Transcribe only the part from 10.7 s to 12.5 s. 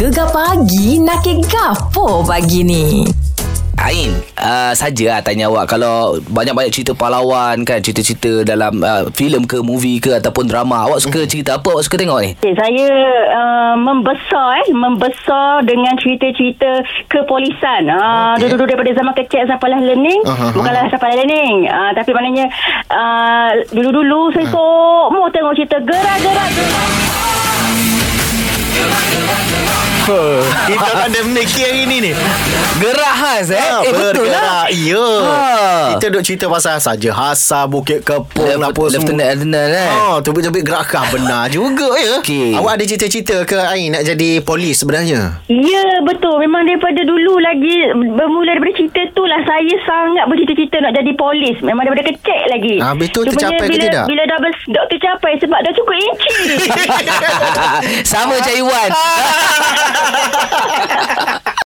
awak suka cerita apa awak suka tengok ni?